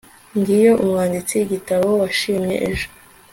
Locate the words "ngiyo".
0.37-0.73